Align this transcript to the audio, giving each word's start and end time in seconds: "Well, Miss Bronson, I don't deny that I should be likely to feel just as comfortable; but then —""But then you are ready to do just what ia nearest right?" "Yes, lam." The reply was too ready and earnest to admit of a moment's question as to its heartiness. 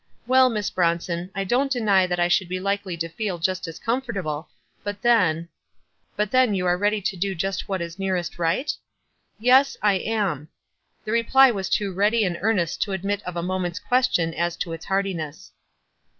"Well, 0.25 0.49
Miss 0.49 0.71
Bronson, 0.71 1.29
I 1.35 1.43
don't 1.43 1.71
deny 1.71 2.07
that 2.07 2.19
I 2.19 2.27
should 2.27 2.49
be 2.49 2.59
likely 2.59 2.97
to 2.97 3.07
feel 3.07 3.37
just 3.37 3.67
as 3.67 3.77
comfortable; 3.77 4.49
but 4.83 5.03
then 5.03 5.47
—""But 6.15 6.31
then 6.31 6.55
you 6.55 6.65
are 6.65 6.75
ready 6.75 7.01
to 7.03 7.15
do 7.15 7.35
just 7.35 7.69
what 7.69 7.83
ia 7.83 7.89
nearest 7.99 8.39
right?" 8.39 8.73
"Yes, 9.49 9.77
lam." 9.83 10.47
The 11.05 11.11
reply 11.11 11.51
was 11.51 11.69
too 11.69 11.93
ready 11.93 12.25
and 12.25 12.35
earnest 12.41 12.81
to 12.81 12.93
admit 12.93 13.21
of 13.27 13.35
a 13.35 13.43
moment's 13.43 13.77
question 13.77 14.33
as 14.33 14.55
to 14.57 14.73
its 14.73 14.85
heartiness. 14.85 15.51